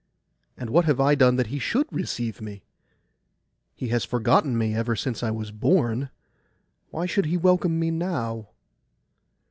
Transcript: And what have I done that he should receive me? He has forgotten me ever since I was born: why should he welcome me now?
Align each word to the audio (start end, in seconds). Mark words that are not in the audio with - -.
And 0.57 0.71
what 0.71 0.85
have 0.85 0.99
I 0.99 1.13
done 1.13 1.35
that 1.35 1.45
he 1.53 1.59
should 1.59 1.85
receive 1.93 2.41
me? 2.41 2.63
He 3.75 3.89
has 3.89 4.03
forgotten 4.03 4.57
me 4.57 4.73
ever 4.73 4.95
since 4.95 5.21
I 5.21 5.29
was 5.29 5.51
born: 5.51 6.09
why 6.89 7.05
should 7.05 7.27
he 7.27 7.37
welcome 7.37 7.77
me 7.79 7.91
now? 7.91 8.47